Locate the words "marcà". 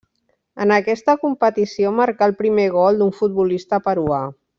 1.99-2.29